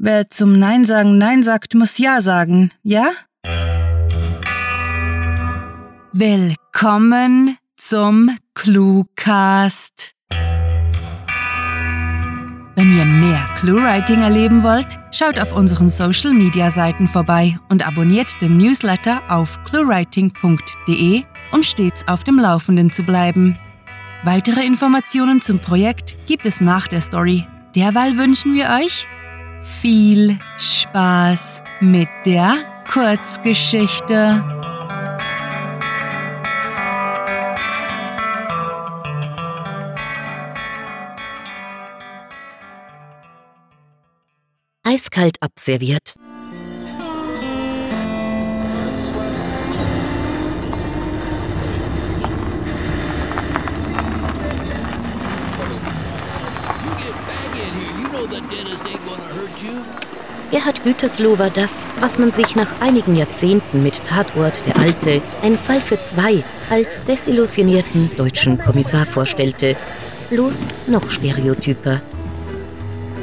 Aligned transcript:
Wer 0.00 0.30
zum 0.30 0.52
Nein 0.52 0.84
sagen 0.84 1.18
Nein 1.18 1.42
sagt, 1.42 1.74
muss 1.74 1.98
Ja 1.98 2.20
sagen, 2.20 2.70
ja? 2.84 3.10
Willkommen 6.12 7.56
zum 7.76 8.30
Cluecast. 8.54 10.12
Wenn 12.76 12.96
ihr 12.96 13.04
mehr 13.06 13.44
Cluewriting 13.58 14.20
erleben 14.20 14.62
wollt, 14.62 14.86
schaut 15.10 15.40
auf 15.40 15.52
unseren 15.52 15.90
Social 15.90 16.32
Media 16.32 16.70
Seiten 16.70 17.08
vorbei 17.08 17.58
und 17.68 17.84
abonniert 17.84 18.40
den 18.40 18.56
Newsletter 18.56 19.20
auf 19.28 19.60
cluewriting.de, 19.64 21.24
um 21.50 21.64
stets 21.64 22.06
auf 22.06 22.22
dem 22.22 22.38
Laufenden 22.38 22.92
zu 22.92 23.02
bleiben. 23.02 23.58
Weitere 24.22 24.64
Informationen 24.64 25.40
zum 25.40 25.58
Projekt 25.58 26.14
gibt 26.28 26.46
es 26.46 26.60
nach 26.60 26.86
der 26.86 27.00
Story. 27.00 27.44
Derweil 27.74 28.16
wünschen 28.16 28.54
wir 28.54 28.68
euch 28.80 29.08
viel 29.68 30.38
Spaß 30.58 31.62
mit 31.80 32.08
der 32.24 32.56
Kurzgeschichte. 32.90 34.42
Eiskalt 44.82 45.36
abserviert. 45.40 46.14
Gerhard 60.50 60.82
Gütersloh 60.82 61.38
war 61.38 61.50
das, 61.50 61.72
was 62.00 62.18
man 62.18 62.32
sich 62.32 62.56
nach 62.56 62.80
einigen 62.80 63.16
Jahrzehnten 63.16 63.82
mit 63.82 64.02
Tatort 64.04 64.64
Der 64.66 64.76
Alte, 64.76 65.20
ein 65.42 65.58
Fall 65.58 65.80
für 65.80 66.00
zwei, 66.00 66.42
als 66.70 67.02
desillusionierten 67.04 68.10
deutschen 68.16 68.58
Kommissar 68.58 69.04
vorstellte. 69.04 69.76
Bloß 70.30 70.68
noch 70.86 71.10
stereotyper. 71.10 72.00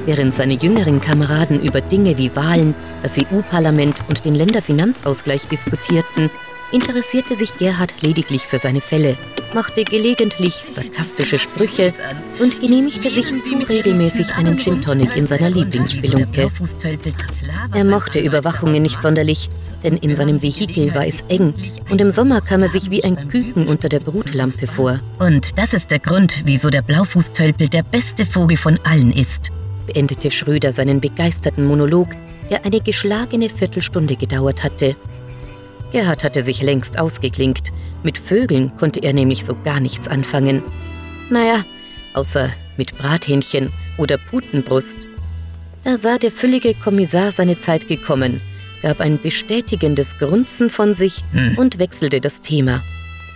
Während 0.05 0.35
seine 0.35 0.53
jüngeren 0.53 1.01
Kameraden 1.01 1.61
über 1.61 1.81
Dinge 1.81 2.17
wie 2.17 2.35
Wahlen, 2.35 2.75
das 3.01 3.17
EU-Parlament 3.17 3.95
und 4.07 4.23
den 4.23 4.35
Länderfinanzausgleich 4.35 5.47
diskutierten, 5.47 6.29
interessierte 6.71 7.35
sich 7.35 7.57
Gerhard 7.57 8.01
lediglich 8.01 8.43
für 8.43 8.59
seine 8.59 8.81
Fälle, 8.81 9.17
machte 9.53 9.83
gelegentlich 9.83 10.65
sarkastische 10.67 11.37
Sprüche 11.37 11.93
und 12.39 12.59
genehmigte 12.59 13.09
sich 13.09 13.27
zu 13.27 13.55
regelmäßig 13.69 14.35
einen 14.35 14.57
Gin 14.57 14.81
Tonic 14.81 15.15
in 15.15 15.27
seiner 15.27 15.49
Lieblingsspelunke. 15.49 16.49
Er 17.73 17.83
mochte 17.85 18.19
Überwachungen 18.19 18.81
nicht 18.81 19.01
sonderlich, 19.01 19.49
denn 19.83 19.97
in 19.97 20.15
seinem 20.15 20.41
Vehikel 20.41 20.93
war 20.93 21.05
es 21.05 21.23
eng 21.29 21.53
und 21.89 22.01
im 22.01 22.11
Sommer 22.11 22.41
kam 22.41 22.63
er 22.63 22.69
sich 22.69 22.89
wie 22.89 23.03
ein 23.03 23.27
Küken 23.27 23.67
unter 23.67 23.89
der 23.89 23.99
Brutlampe 23.99 24.67
vor. 24.67 24.99
Und 25.19 25.57
das 25.57 25.73
ist 25.73 25.91
der 25.91 25.99
Grund, 25.99 26.43
wieso 26.45 26.69
der 26.69 26.81
Blaufußtölpel 26.81 27.67
der 27.67 27.83
beste 27.83 28.25
Vogel 28.25 28.57
von 28.57 28.79
allen 28.83 29.11
ist, 29.11 29.51
beendete 29.87 30.31
Schröder 30.31 30.71
seinen 30.71 30.99
begeisterten 30.99 31.65
Monolog, 31.65 32.09
der 32.49 32.65
eine 32.65 32.79
geschlagene 32.79 33.49
Viertelstunde 33.49 34.15
gedauert 34.15 34.63
hatte. 34.63 34.95
Gerhard 35.91 36.23
hatte 36.23 36.41
sich 36.41 36.61
längst 36.61 36.99
ausgeklinkt. 36.99 37.71
Mit 38.03 38.17
Vögeln 38.17 38.75
konnte 38.75 39.01
er 39.01 39.13
nämlich 39.13 39.45
so 39.45 39.55
gar 39.63 39.79
nichts 39.79 40.07
anfangen. 40.07 40.63
Naja, 41.29 41.63
außer 42.13 42.49
mit 42.77 42.97
Brathähnchen 42.97 43.71
oder 43.97 44.17
Putenbrust. 44.17 45.07
Da 45.83 45.97
sah 45.97 46.17
der 46.17 46.31
füllige 46.31 46.73
Kommissar 46.73 47.31
seine 47.31 47.59
Zeit 47.59 47.87
gekommen, 47.87 48.41
gab 48.81 49.01
ein 49.01 49.21
bestätigendes 49.21 50.17
Grunzen 50.17 50.69
von 50.69 50.95
sich 50.95 51.23
hm. 51.31 51.57
und 51.57 51.79
wechselte 51.79 52.21
das 52.21 52.41
Thema. 52.41 52.81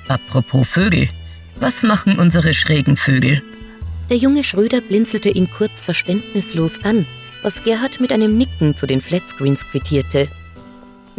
Apropos 0.08 0.68
Vögel, 0.68 1.08
was 1.60 1.84
machen 1.84 2.18
unsere 2.18 2.54
schrägen 2.54 2.98
Vögel? 2.98 3.44
Der 4.10 4.18
junge 4.18 4.44
Schröder 4.44 4.82
blinzelte 4.82 5.30
ihn 5.30 5.48
kurz 5.50 5.84
verständnislos 5.84 6.84
an, 6.84 7.06
was 7.44 7.64
Gerhard 7.64 8.02
mit 8.02 8.12
einem 8.12 8.38
Nicken 8.38 8.76
zu 8.76 8.88
den 8.88 9.02
Flatscreens 9.02 9.70
quittierte. 9.70 10.28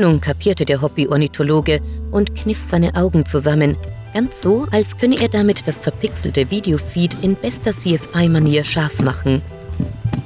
Nun 0.00 0.18
kapierte 0.18 0.64
der 0.64 0.80
Hobby-Ornithologe 0.80 1.82
und 2.10 2.34
kniff 2.34 2.62
seine 2.62 2.94
Augen 2.94 3.26
zusammen, 3.26 3.76
ganz 4.14 4.40
so, 4.40 4.66
als 4.70 4.96
könne 4.96 5.20
er 5.20 5.28
damit 5.28 5.68
das 5.68 5.78
verpixelte 5.78 6.50
Videofeed 6.50 7.18
in 7.20 7.36
bester 7.36 7.72
CSI-Manier 7.72 8.64
scharf 8.64 9.02
machen. 9.02 9.42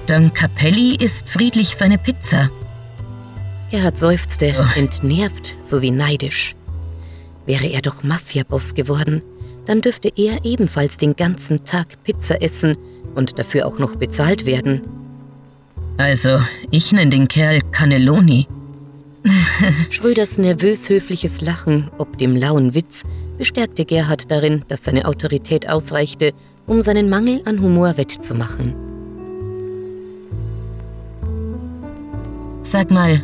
Don 0.06 0.32
Capelli 0.32 0.94
isst 0.94 1.28
friedlich 1.28 1.70
seine 1.70 1.98
Pizza. 1.98 2.50
Gerhard 3.68 3.98
seufzte, 3.98 4.54
oh. 4.60 4.78
entnervt 4.78 5.56
sowie 5.62 5.90
neidisch. 5.90 6.54
Wäre 7.44 7.66
er 7.66 7.82
doch 7.82 8.04
Mafia-Boss 8.04 8.74
geworden, 8.74 9.22
dann 9.64 9.80
dürfte 9.80 10.12
er 10.14 10.44
ebenfalls 10.44 10.98
den 10.98 11.16
ganzen 11.16 11.64
Tag 11.64 12.00
Pizza 12.04 12.40
essen 12.40 12.76
und 13.16 13.40
dafür 13.40 13.66
auch 13.66 13.80
noch 13.80 13.96
bezahlt 13.96 14.46
werden. 14.46 14.82
Also, 15.96 16.40
ich 16.70 16.92
nenne 16.92 17.10
den 17.10 17.26
Kerl 17.26 17.58
Cannelloni. 17.72 18.46
Schröders 19.90 20.38
nervös 20.38 20.88
höfliches 20.88 21.40
Lachen 21.40 21.90
ob 21.98 22.18
dem 22.18 22.36
lauen 22.36 22.74
Witz 22.74 23.04
bestärkte 23.38 23.84
Gerhard 23.84 24.30
darin, 24.30 24.64
dass 24.68 24.84
seine 24.84 25.06
Autorität 25.06 25.68
ausreichte, 25.68 26.32
um 26.66 26.82
seinen 26.82 27.08
Mangel 27.08 27.42
an 27.44 27.60
Humor 27.60 27.96
wettzumachen. 27.96 28.74
Sag 32.62 32.90
mal, 32.90 33.22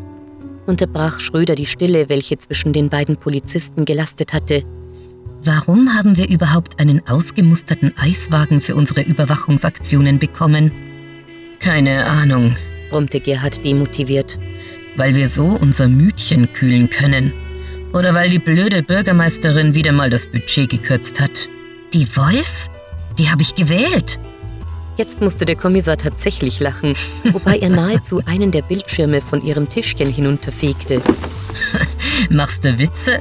unterbrach 0.66 1.21
Schröder 1.21 1.55
die 1.55 1.66
Stille, 1.66 2.09
welche 2.09 2.38
zwischen 2.38 2.72
den 2.72 2.88
beiden 2.88 3.17
Polizisten 3.17 3.84
gelastet 3.84 4.32
hatte. 4.32 4.62
Warum 5.43 5.94
haben 5.94 6.17
wir 6.17 6.28
überhaupt 6.28 6.81
einen 6.81 7.06
ausgemusterten 7.06 7.94
Eiswagen 7.97 8.61
für 8.61 8.75
unsere 8.75 9.03
Überwachungsaktionen 9.03 10.19
bekommen? 10.19 10.71
Keine 11.59 12.06
Ahnung, 12.06 12.55
brummte 12.91 13.21
Gerhard 13.21 13.65
demotiviert. 13.65 14.38
Weil 14.97 15.15
wir 15.15 15.28
so 15.28 15.45
unser 15.45 15.89
Mütchen 15.89 16.53
kühlen 16.53 16.91
können. 16.91 17.33
Oder 17.93 18.15
weil 18.15 18.31
die 18.31 18.39
blöde 18.39 18.83
Bürgermeisterin 18.83 19.75
wieder 19.75 19.93
mal 19.93 20.11
das 20.11 20.27
Budget 20.27 20.71
gekürzt 20.71 21.21
hat. 21.21 21.49
Die 21.93 22.17
Wolf? 22.17 22.69
Die 23.19 23.31
habe 23.31 23.43
ich 23.43 23.55
gewählt. 23.55 24.19
Jetzt 24.97 25.21
musste 25.21 25.47
der 25.47 25.56
Kommissar 25.56 25.97
tatsächlich 25.97 26.61
lachen, 26.61 26.95
wobei 27.33 27.59
er 27.59 27.71
nahezu 27.71 28.23
einen 28.27 28.50
der 28.50 28.62
Bildschirme 28.62 29.23
von 29.23 29.43
ihrem 29.43 29.69
Tischchen 29.69 30.12
hinunterfegte. 30.12 31.00
Machst 32.31 32.65
du 32.65 32.79
Witze? 32.79 33.21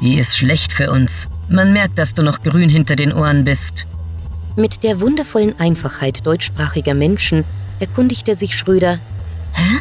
Die 0.00 0.14
ist 0.14 0.36
schlecht 0.36 0.72
für 0.72 0.90
uns. 0.90 1.28
Man 1.48 1.72
merkt, 1.72 1.98
dass 1.98 2.14
du 2.14 2.22
noch 2.22 2.42
grün 2.42 2.70
hinter 2.70 2.96
den 2.96 3.12
Ohren 3.12 3.44
bist. 3.44 3.86
Mit 4.56 4.82
der 4.82 5.00
wundervollen 5.00 5.58
Einfachheit 5.60 6.26
deutschsprachiger 6.26 6.94
Menschen 6.94 7.44
erkundigte 7.80 8.34
sich 8.34 8.56
Schröder. 8.56 8.98
Hä? 9.52 9.80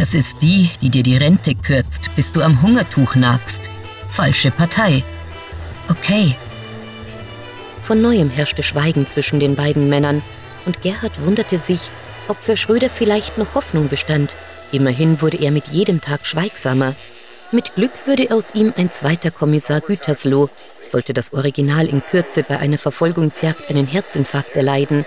Das 0.00 0.14
ist 0.14 0.40
die, 0.40 0.70
die 0.80 0.88
dir 0.88 1.02
die 1.02 1.18
Rente 1.18 1.54
kürzt, 1.54 2.16
bis 2.16 2.32
du 2.32 2.40
am 2.40 2.62
Hungertuch 2.62 3.16
nagst. 3.16 3.68
Falsche 4.08 4.50
Partei. 4.50 5.04
Okay. 5.90 6.34
Von 7.82 8.00
neuem 8.00 8.30
herrschte 8.30 8.62
Schweigen 8.62 9.06
zwischen 9.06 9.40
den 9.40 9.56
beiden 9.56 9.90
Männern 9.90 10.22
und 10.64 10.80
Gerhard 10.80 11.22
wunderte 11.22 11.58
sich, 11.58 11.90
ob 12.28 12.42
für 12.42 12.56
Schröder 12.56 12.88
vielleicht 12.88 13.36
noch 13.36 13.54
Hoffnung 13.54 13.88
bestand. 13.88 14.36
Immerhin 14.72 15.20
wurde 15.20 15.36
er 15.36 15.50
mit 15.50 15.68
jedem 15.68 16.00
Tag 16.00 16.24
schweigsamer. 16.24 16.94
Mit 17.52 17.74
Glück 17.74 17.92
würde 18.06 18.34
aus 18.34 18.54
ihm 18.54 18.72
ein 18.78 18.90
zweiter 18.90 19.30
Kommissar 19.30 19.82
Gütersloh, 19.82 20.48
sollte 20.86 21.12
das 21.12 21.34
Original 21.34 21.86
in 21.86 22.02
Kürze 22.02 22.42
bei 22.42 22.58
einer 22.58 22.78
Verfolgungsjagd 22.78 23.68
einen 23.68 23.86
Herzinfarkt 23.86 24.56
erleiden, 24.56 25.04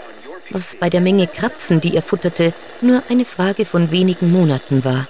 was 0.53 0.75
bei 0.75 0.89
der 0.89 1.01
Menge 1.01 1.27
Krapfen, 1.27 1.81
die 1.81 1.95
er 1.95 2.01
futterte, 2.01 2.53
nur 2.81 3.03
eine 3.09 3.25
Frage 3.25 3.65
von 3.65 3.91
wenigen 3.91 4.31
Monaten 4.31 4.85
war. 4.85 5.07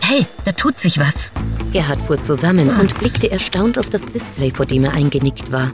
Hey, 0.00 0.26
da 0.44 0.52
tut 0.52 0.78
sich 0.78 0.98
was. 0.98 1.32
Gerhard 1.72 2.00
fuhr 2.00 2.22
zusammen 2.22 2.70
und 2.70 2.98
blickte 2.98 3.30
erstaunt 3.30 3.78
auf 3.78 3.90
das 3.90 4.06
Display, 4.06 4.50
vor 4.50 4.66
dem 4.66 4.84
er 4.84 4.94
eingenickt 4.94 5.52
war. 5.52 5.72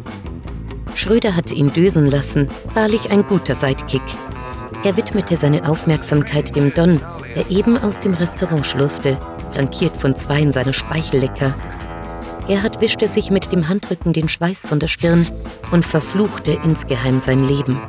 Schröder 0.95 1.37
hatte 1.37 1.55
ihn 1.55 1.73
dösen 1.73 2.11
lassen, 2.11 2.49
wahrlich 2.75 3.11
ein 3.11 3.27
guter 3.27 3.55
Sidekick. 3.55 4.03
Er 4.85 4.97
widmete 4.97 5.37
seine 5.37 5.69
Aufmerksamkeit 5.69 6.55
dem 6.57 6.75
Don, 6.75 7.01
der 7.35 7.51
eben 7.51 7.79
aus 7.79 8.01
dem 8.01 8.15
Restaurant 8.15 8.67
schlurfte 8.67 9.19
flankiert 9.53 9.97
von 9.97 10.17
zweien 10.17 10.53
seiner 10.53 10.73
Speichellecker. 10.73 11.55
Gerhard 12.47 12.81
wischte 12.81 13.07
sich 13.07 13.31
mit 13.31 13.53
dem 13.53 13.69
Handrücken 13.69 14.13
den 14.13 14.29
Schweiß 14.29 14.67
von 14.67 14.81
der 14.81 14.89
Stirn 14.89 15.25
und 15.71 15.85
verfluchte 15.85 16.59
insgeheim 16.65 17.21
sein 17.21 17.41
Leben. 17.41 17.81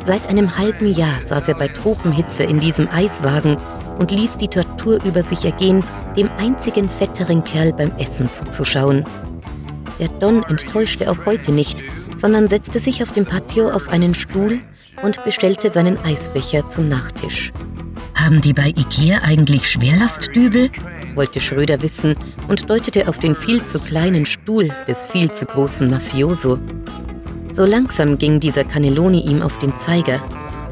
Seit 0.00 0.28
einem 0.28 0.56
halben 0.56 0.86
Jahr 0.92 1.20
saß 1.26 1.48
er 1.48 1.54
bei 1.54 1.68
Tropenhitze 1.68 2.44
in 2.44 2.60
diesem 2.60 2.88
Eiswagen 2.88 3.58
und 3.98 4.10
ließ 4.10 4.38
die 4.38 4.48
Tortur 4.48 5.02
über 5.04 5.22
sich 5.22 5.44
ergehen, 5.44 5.82
dem 6.16 6.28
einzigen 6.38 6.88
fetteren 6.88 7.44
Kerl 7.44 7.72
beim 7.72 7.92
Essen 7.98 8.30
zuzuschauen. 8.32 9.04
Der 9.98 10.08
Don 10.08 10.42
enttäuschte 10.44 11.10
auch 11.10 11.26
heute 11.26 11.52
nicht, 11.52 11.82
sondern 12.16 12.48
setzte 12.48 12.78
sich 12.78 13.02
auf 13.02 13.12
dem 13.12 13.26
Patio 13.26 13.70
auf 13.70 13.88
einen 13.88 14.14
Stuhl 14.14 14.60
und 15.02 15.22
bestellte 15.24 15.70
seinen 15.70 15.98
Eisbecher 16.04 16.68
zum 16.68 16.88
Nachtisch. 16.88 17.52
Haben 18.14 18.40
die 18.40 18.52
bei 18.52 18.68
Ikea 18.68 19.20
eigentlich 19.24 19.68
Schwerlastdübel? 19.68 20.70
wollte 21.14 21.40
Schröder 21.40 21.82
wissen 21.82 22.14
und 22.46 22.70
deutete 22.70 23.08
auf 23.08 23.18
den 23.18 23.34
viel 23.34 23.64
zu 23.66 23.80
kleinen 23.80 24.24
Stuhl 24.24 24.70
des 24.86 25.04
viel 25.04 25.30
zu 25.30 25.46
großen 25.46 25.90
Mafioso. 25.90 26.58
So 27.58 27.64
langsam 27.64 28.18
ging 28.18 28.38
dieser 28.38 28.62
Cannelloni 28.62 29.18
ihm 29.18 29.42
auf 29.42 29.58
den 29.58 29.76
Zeiger. 29.78 30.22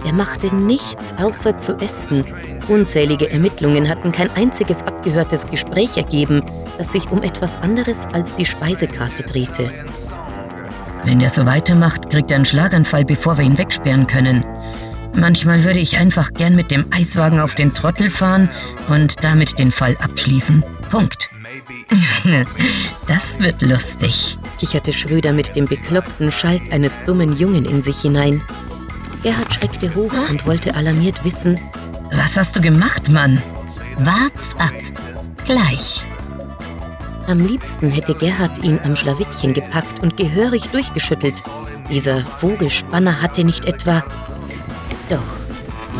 Er 0.04 0.12
machte 0.12 0.54
nichts 0.54 1.12
außer 1.18 1.58
zu 1.58 1.76
essen. 1.78 2.24
Unzählige 2.68 3.28
Ermittlungen 3.28 3.88
hatten 3.88 4.12
kein 4.12 4.30
einziges 4.36 4.82
abgehörtes 4.82 5.48
Gespräch 5.48 5.96
ergeben, 5.96 6.44
das 6.78 6.92
sich 6.92 7.10
um 7.10 7.24
etwas 7.24 7.60
anderes 7.60 8.06
als 8.12 8.36
die 8.36 8.44
Speisekarte 8.44 9.24
drehte. 9.24 9.72
Wenn 11.04 11.20
er 11.20 11.30
so 11.30 11.44
weitermacht, 11.44 12.08
kriegt 12.08 12.30
er 12.30 12.36
einen 12.36 12.44
Schlaganfall, 12.44 13.04
bevor 13.04 13.36
wir 13.36 13.44
ihn 13.44 13.58
wegsperren 13.58 14.06
können. 14.06 14.44
Manchmal 15.12 15.64
würde 15.64 15.80
ich 15.80 15.98
einfach 15.98 16.34
gern 16.34 16.54
mit 16.54 16.70
dem 16.70 16.84
Eiswagen 16.92 17.40
auf 17.40 17.56
den 17.56 17.74
Trottel 17.74 18.10
fahren 18.10 18.48
und 18.88 19.24
damit 19.24 19.58
den 19.58 19.72
Fall 19.72 19.96
abschließen. 20.00 20.62
Punkt. 20.88 21.25
Das 23.06 23.38
wird 23.38 23.62
lustig, 23.62 24.38
kicherte 24.58 24.92
Schröder 24.92 25.32
mit 25.32 25.56
dem 25.56 25.66
bekloppten 25.66 26.30
Schalk 26.30 26.72
eines 26.72 26.92
dummen 27.04 27.36
Jungen 27.36 27.64
in 27.64 27.82
sich 27.82 28.00
hinein. 28.00 28.42
Gerhard 29.22 29.52
schreckte 29.52 29.94
hoch 29.94 30.12
und 30.28 30.46
wollte 30.46 30.74
alarmiert 30.74 31.24
wissen: 31.24 31.58
Was 32.12 32.36
hast 32.36 32.56
du 32.56 32.60
gemacht, 32.60 33.10
Mann? 33.10 33.42
Wart's 33.98 34.54
ab. 34.58 34.74
Gleich. 35.44 36.04
Am 37.26 37.44
liebsten 37.44 37.90
hätte 37.90 38.14
Gerhard 38.14 38.62
ihn 38.62 38.78
am 38.84 38.94
Schlawittchen 38.94 39.52
gepackt 39.52 40.00
und 40.02 40.16
gehörig 40.16 40.68
durchgeschüttelt. 40.68 41.42
Dieser 41.90 42.24
Vogelspanner 42.24 43.20
hatte 43.20 43.44
nicht 43.44 43.64
etwa. 43.64 44.04
Doch, 45.08 45.36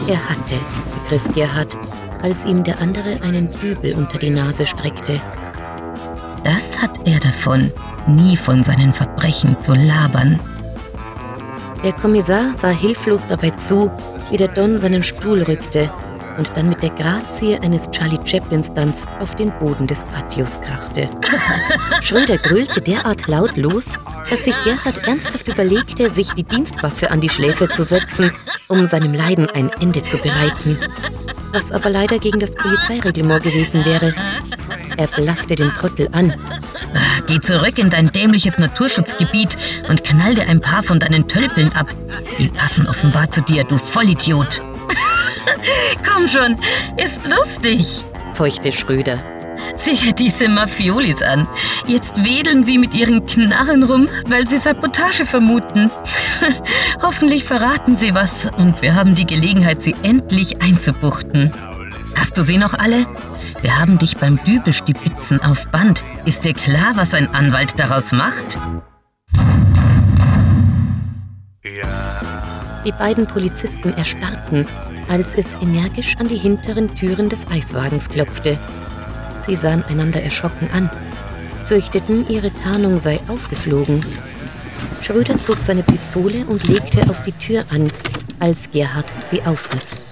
er 0.09 0.29
hatte, 0.29 0.55
begriff 1.03 1.35
Gerhard, 1.35 1.77
als 2.23 2.45
ihm 2.45 2.63
der 2.63 2.81
andere 2.81 3.21
einen 3.23 3.51
Dübel 3.51 3.95
unter 3.95 4.19
die 4.19 4.31
Nase 4.31 4.67
streckte. 4.67 5.21
Das 6.47 6.81
hat 6.81 7.01
er 7.09 7.19
davon, 7.19 7.73
nie 8.07 8.37
von 8.37 8.63
seinen 8.63 8.93
Verbrechen 8.93 9.61
zu 9.61 9.73
labern. 9.73 10.39
Der 11.83 11.93
Kommissar 11.93 12.53
sah 12.57 12.69
hilflos 12.69 13.27
dabei 13.27 13.51
zu, 13.51 13.91
wie 14.31 14.37
der 14.37 14.47
Don 14.47 14.79
seinen 14.79 15.03
Stuhl 15.03 15.43
rückte 15.43 15.91
und 16.39 16.57
dann 16.57 16.69
mit 16.69 16.85
der 16.85 16.91
Grazie 16.91 17.59
eines 17.59 17.91
Charlie 17.91 18.21
Chaplin-Stunts 18.25 19.07
auf 19.19 19.35
den 19.35 19.51
Boden 19.59 19.89
des 19.89 20.05
Patios 20.05 20.61
krachte. 20.61 21.09
Schröder 22.01 22.39
grölte 22.39 22.81
derart 22.81 23.27
laut 23.27 23.57
los, 23.57 23.99
dass 24.31 24.45
sich 24.45 24.55
Gerhard 24.63 24.99
ernsthaft 24.99 25.49
überlegte, 25.49 26.13
sich 26.13 26.31
die 26.31 26.45
Dienstwaffe 26.45 27.11
an 27.11 27.21
die 27.21 27.29
Schläfe 27.29 27.69
zu 27.69 27.83
setzen, 27.83 28.31
um 28.69 28.87
seinem 28.87 29.15
Leiden 29.15 29.51
ein 29.51 29.69
Ende 29.81 30.01
zu 30.01 30.17
bereiten. 30.19 30.79
Was 31.51 31.73
aber 31.73 31.91
leider 31.91 32.21
gegen 32.21 32.39
das 32.39 32.55
Polizeireglement 32.55 33.43
gewesen 33.43 33.85
wäre. 33.85 34.15
Er 34.97 35.07
blaffte 35.09 35.57
den 35.57 35.73
Trottel 35.75 36.09
an. 36.13 36.35
Geh 37.27 37.41
zurück 37.41 37.79
in 37.79 37.91
dein 37.91 38.13
dämliches 38.13 38.59
Naturschutzgebiet 38.59 39.57
und 39.89 40.05
knall 40.05 40.35
dir 40.35 40.49
ein 40.49 40.61
paar 40.61 40.83
von 40.83 40.99
deinen 40.99 41.29
Tölpeln 41.29 41.73
ab. 41.75 41.89
Die 42.39 42.49
passen 42.49 42.87
offenbar 42.87 43.31
zu 43.31 43.43
dir, 43.43 43.65
du 43.65 43.77
Vollidiot. 43.77 44.63
Komm 46.09 46.27
schon, 46.27 46.57
ist 46.97 47.21
lustig, 47.31 48.05
feuchte 48.35 48.73
Schröder. 48.73 49.19
Sieh 49.75 49.95
dir 49.95 50.13
diese 50.13 50.49
Mafiolis 50.49 51.23
an. 51.23 51.47
Jetzt 51.87 52.25
wedeln 52.25 52.63
sie 52.63 52.79
mit 52.79 52.95
ihren 52.95 53.25
Knarren 53.27 53.83
rum, 53.83 54.09
weil 54.29 54.47
sie 54.47 54.59
Sabotage 54.59 55.25
vermuten. 55.25 55.91
Hoffentlich 57.03 57.45
verraten 57.45 57.97
sie 57.97 58.15
was 58.15 58.49
und 58.57 58.83
wir 58.83 58.95
haben 58.95 59.15
die 59.15 59.27
Gelegenheit, 59.27 59.83
sie 59.83 59.95
endlich 60.03 60.63
einzubuchten. 60.63 61.53
Hast 62.15 62.39
du 62.39 62.43
sie 62.43 62.59
noch 62.59 62.75
alle? 62.75 63.07
Wir 63.63 63.79
haben 63.79 63.99
dich 63.99 64.17
beim 64.17 64.43
Dübelstibitzen 64.45 65.43
auf 65.43 65.67
Band. 65.69 66.05
Ist 66.25 66.45
dir 66.45 66.55
klar, 66.55 66.93
was 66.95 67.15
ein 67.15 67.29
Anwalt 67.35 67.79
daraus 67.79 68.13
macht? 68.13 68.59
Die 72.85 72.93
beiden 72.93 73.27
Polizisten 73.27 73.93
erstarrten, 73.95 74.67
als 75.09 75.35
es 75.35 75.55
energisch 75.57 76.17
an 76.19 76.29
die 76.29 76.37
hinteren 76.37 76.95
Türen 76.95 77.29
des 77.29 77.49
Eiswagens 77.49 78.09
klopfte. 78.09 78.59
Sie 79.41 79.57
sahen 79.57 79.85
einander 79.85 80.23
erschrocken 80.23 80.69
an, 80.73 80.91
fürchteten, 81.65 82.29
ihre 82.29 82.53
Tarnung 82.53 83.01
sei 83.01 83.19
aufgeflogen. 83.29 84.05
Schröder 85.01 85.39
zog 85.41 85.59
seine 85.61 85.83
Pistole 85.83 86.45
und 86.47 86.69
legte 86.69 87.09
auf 87.11 87.23
die 87.23 87.33
Tür 87.33 87.65
an, 87.71 87.91
als 88.39 88.71
Gerhard 88.71 89.13
sie 89.27 89.43
aufriss. 89.43 90.05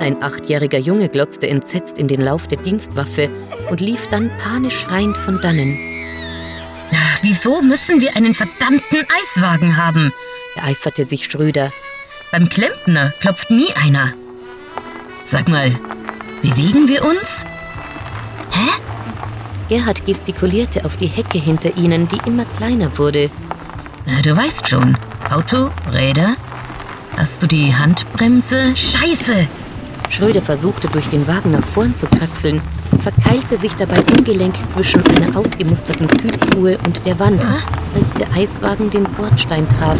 Ein 0.00 0.22
achtjähriger 0.22 0.78
Junge 0.78 1.08
glotzte 1.08 1.48
entsetzt 1.48 1.98
in 1.98 2.08
den 2.08 2.20
Lauf 2.20 2.46
der 2.46 2.58
Dienstwaffe 2.58 3.30
und 3.70 3.80
lief 3.80 4.06
dann 4.06 4.30
panisch 4.36 4.78
schreiend 4.78 5.18
von 5.18 5.40
dannen. 5.40 5.76
Wieso 7.22 7.62
müssen 7.62 8.00
wir 8.00 8.16
einen 8.16 8.32
verdammten 8.32 9.04
Eiswagen 9.22 9.76
haben? 9.76 10.12
ereiferte 10.54 11.04
sich 11.04 11.24
Schröder. 11.24 11.70
Beim 12.30 12.48
Klempner 12.48 13.12
klopft 13.20 13.50
nie 13.50 13.68
einer. 13.84 14.12
Sag 15.24 15.48
mal, 15.48 15.70
bewegen 16.42 16.88
wir 16.88 17.04
uns? 17.04 17.44
Hä? 18.52 18.68
Gerhard 19.68 20.06
gestikulierte 20.06 20.84
auf 20.84 20.96
die 20.96 21.06
Hecke 21.06 21.38
hinter 21.38 21.76
ihnen, 21.76 22.08
die 22.08 22.18
immer 22.26 22.44
kleiner 22.56 22.96
wurde. 22.98 23.30
Du 24.22 24.36
weißt 24.36 24.68
schon, 24.68 24.96
Auto, 25.30 25.70
Räder. 25.92 26.36
Hast 27.16 27.42
du 27.42 27.46
die 27.46 27.74
Handbremse? 27.74 28.74
Scheiße! 28.76 29.48
Schröder 30.10 30.42
versuchte 30.42 30.88
durch 30.88 31.08
den 31.08 31.26
Wagen 31.26 31.52
nach 31.52 31.64
vorn 31.64 31.94
zu 31.94 32.06
kraxeln, 32.06 32.60
verkeilte 33.00 33.56
sich 33.56 33.72
dabei 33.74 34.00
ungelenk 34.16 34.54
zwischen 34.70 35.02
einer 35.06 35.36
ausgemusterten 35.36 36.08
Kühltruhe 36.08 36.78
und 36.86 37.04
der 37.06 37.18
Wand, 37.18 37.46
als 37.94 38.12
der 38.14 38.30
Eiswagen 38.32 38.90
den 38.90 39.04
Bordstein 39.04 39.68
traf, 39.68 39.98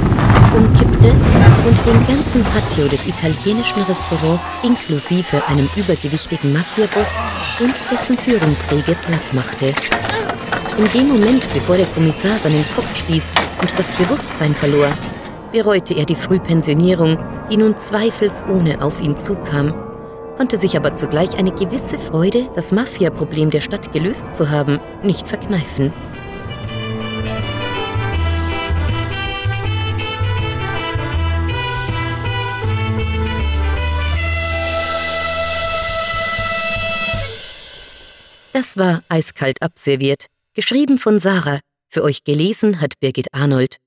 umkippte 0.57 1.11
und 1.11 1.79
den 1.87 2.07
ganzen 2.07 2.43
Patio 2.45 2.89
des 2.89 3.07
italienischen 3.07 3.83
Restaurants 3.83 4.51
inklusive 4.63 5.43
einem 5.49 5.69
übergewichtigen 5.77 6.53
Mafiaboss 6.53 7.21
und 7.61 7.75
dessen 7.91 8.17
Führungsriege 8.17 8.97
platt 9.07 9.35
machte. 9.35 9.73
In 10.79 10.89
dem 10.95 11.09
Moment, 11.09 11.47
bevor 11.53 11.77
der 11.77 11.87
Kommissar 11.87 12.37
seinen 12.39 12.65
Kopf 12.75 12.97
stieß 12.97 13.25
und 13.61 13.73
das 13.77 13.89
Bewusstsein 13.93 14.55
verlor, 14.55 14.89
bereute 15.53 15.95
er 15.95 16.05
die 16.05 16.15
Frühpensionierung, 16.15 17.19
die 17.51 17.57
nun 17.57 17.77
zweifelsohne 17.79 18.81
auf 18.81 19.00
ihn 19.00 19.17
zukam 19.17 19.75
konnte 20.38 20.57
sich 20.57 20.76
aber 20.76 20.97
zugleich 20.97 21.37
eine 21.37 21.50
gewisse 21.50 21.99
Freude, 21.99 22.49
das 22.54 22.71
Mafia-Problem 22.71 23.50
der 23.50 23.61
Stadt 23.61 23.92
gelöst 23.92 24.30
zu 24.30 24.49
haben, 24.49 24.78
nicht 25.02 25.26
verkneifen. 25.26 25.92
Das 38.52 38.76
war 38.76 39.02
eiskalt 39.09 39.61
abserviert, 39.61 40.26
geschrieben 40.54 40.99
von 40.99 41.18
Sarah, 41.18 41.59
für 41.88 42.04
euch 42.04 42.23
gelesen 42.23 42.80
hat 42.80 42.95
Birgit 43.00 43.26
Arnold. 43.33 43.78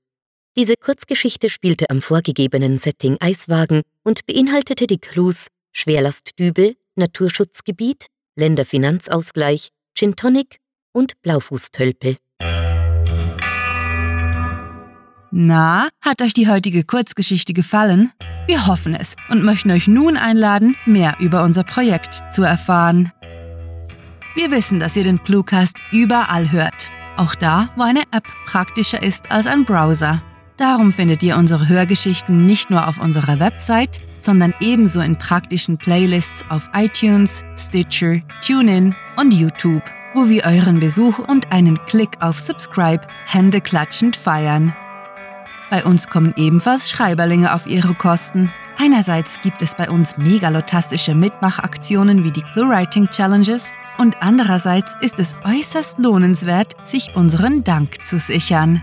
Diese 0.58 0.74
Kurzgeschichte 0.76 1.48
spielte 1.48 1.88
am 1.88 2.02
vorgegebenen 2.02 2.76
Setting 2.76 3.16
Eiswagen 3.20 3.80
und 4.04 4.26
beinhaltete 4.26 4.86
die 4.86 4.98
Clues 4.98 5.46
Schwerlastdübel, 5.72 6.76
Naturschutzgebiet, 6.96 8.06
Länderfinanzausgleich, 8.36 9.70
Gin 9.94 10.14
und 10.92 11.20
Blaufußtölpel. 11.22 12.16
Na, 15.30 15.88
hat 16.02 16.20
euch 16.20 16.34
die 16.34 16.48
heutige 16.48 16.84
Kurzgeschichte 16.84 17.54
gefallen? 17.54 18.12
Wir 18.46 18.66
hoffen 18.66 18.94
es 18.94 19.16
und 19.30 19.42
möchten 19.42 19.70
euch 19.70 19.86
nun 19.86 20.16
einladen, 20.16 20.76
mehr 20.84 21.16
über 21.20 21.42
unser 21.42 21.64
Projekt 21.64 22.22
zu 22.32 22.42
erfahren. 22.42 23.12
Wir 24.34 24.50
wissen, 24.50 24.80
dass 24.80 24.96
ihr 24.96 25.04
den 25.04 25.22
Cluecast 25.22 25.82
überall 25.90 26.52
hört, 26.52 26.90
auch 27.16 27.34
da, 27.34 27.68
wo 27.76 27.82
eine 27.82 28.02
App 28.12 28.26
praktischer 28.46 29.02
ist 29.02 29.30
als 29.30 29.46
ein 29.46 29.64
Browser. 29.64 30.22
Darum 30.56 30.92
findet 30.92 31.22
ihr 31.22 31.36
unsere 31.36 31.68
Hörgeschichten 31.68 32.44
nicht 32.46 32.70
nur 32.70 32.86
auf 32.86 33.00
unserer 33.00 33.40
Website, 33.40 34.00
sondern 34.18 34.54
ebenso 34.60 35.00
in 35.00 35.16
praktischen 35.16 35.78
Playlists 35.78 36.44
auf 36.50 36.68
iTunes, 36.74 37.44
Stitcher, 37.56 38.20
TuneIn 38.46 38.94
und 39.16 39.32
YouTube, 39.32 39.82
wo 40.14 40.28
wir 40.28 40.44
euren 40.44 40.78
Besuch 40.78 41.18
und 41.18 41.50
einen 41.50 41.78
Klick 41.86 42.10
auf 42.20 42.38
Subscribe 42.38 43.00
händeklatschend 43.26 44.14
feiern. 44.14 44.76
Bei 45.70 45.84
uns 45.84 46.08
kommen 46.08 46.34
ebenfalls 46.36 46.90
Schreiberlinge 46.90 47.54
auf 47.54 47.66
ihre 47.66 47.94
Kosten. 47.94 48.52
Einerseits 48.78 49.40
gibt 49.40 49.62
es 49.62 49.74
bei 49.74 49.88
uns 49.88 50.18
megalotastische 50.18 51.14
Mitmachaktionen 51.14 52.24
wie 52.24 52.30
die 52.30 52.42
ClueWriting 52.42 53.08
Challenges 53.08 53.72
und 53.96 54.20
andererseits 54.20 54.96
ist 55.00 55.18
es 55.18 55.34
äußerst 55.44 55.98
lohnenswert, 55.98 56.74
sich 56.86 57.16
unseren 57.16 57.64
Dank 57.64 58.04
zu 58.04 58.18
sichern. 58.18 58.82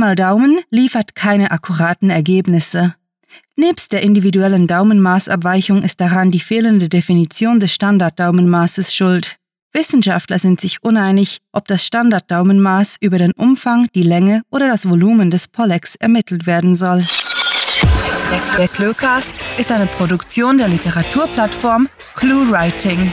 Mal 0.00 0.16
Daumen 0.16 0.58
liefert 0.70 1.14
keine 1.14 1.52
akkuraten 1.52 2.10
Ergebnisse. 2.10 2.94
Nebst 3.54 3.92
der 3.92 4.02
individuellen 4.02 4.66
Daumenmaßabweichung 4.66 5.82
ist 5.82 6.00
daran 6.00 6.30
die 6.30 6.40
fehlende 6.40 6.88
Definition 6.88 7.60
des 7.60 7.72
Standarddaumenmaßes 7.74 8.94
schuld. 8.94 9.36
Wissenschaftler 9.72 10.40
sind 10.40 10.60
sich 10.60 10.82
uneinig, 10.82 11.38
ob 11.52 11.68
das 11.68 11.86
Standarddaumenmaß 11.86 12.96
über 13.00 13.18
den 13.18 13.32
Umfang, 13.32 13.86
die 13.94 14.02
Länge 14.02 14.42
oder 14.50 14.68
das 14.68 14.88
Volumen 14.88 15.30
des 15.30 15.46
Pollex 15.46 15.94
ermittelt 15.94 16.46
werden 16.46 16.74
soll. 16.74 17.06
Der 18.58 18.68
Cluecast 18.68 19.40
ist 19.58 19.70
eine 19.70 19.86
Produktion 19.86 20.58
der 20.58 20.68
Literaturplattform 20.68 21.88
ClueWriting. 22.16 23.12